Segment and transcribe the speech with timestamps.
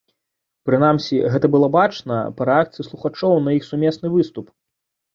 [0.69, 4.55] Прынамсі, гэта было бачна па рэакцыі слухачоў на іх сумесны выступ.